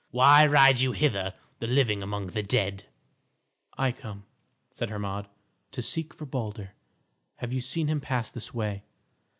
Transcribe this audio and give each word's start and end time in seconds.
Why 0.09 0.47
ride 0.47 0.79
you 0.81 0.93
hither, 0.93 1.35
the 1.59 1.67
living 1.67 2.01
among 2.01 2.31
the 2.31 2.41
dead?" 2.41 2.85
"I 3.77 3.91
come," 3.91 4.25
said 4.71 4.89
Hermod, 4.89 5.27
"to 5.73 5.81
seek 5.83 6.11
for 6.11 6.25
Balder. 6.25 6.73
Have 7.35 7.53
you 7.53 7.61
seen 7.61 7.87
him 7.87 8.01
pass 8.01 8.31
this 8.31 8.51
way?" 8.51 8.81